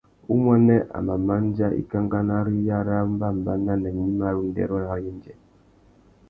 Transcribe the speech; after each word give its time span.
Umuênê 0.35 0.77
a 0.97 1.01
mà 1.07 1.15
mándjá 1.27 1.67
ikankana 1.81 2.35
râ 2.45 2.51
iyara 2.61 2.95
umbámbànà 3.07 3.73
nà 3.83 3.89
gnïmá 3.95 4.27
râ 4.33 4.39
undêrô 4.43 4.77
râ 4.87 4.95
yêndzê. 5.03 5.33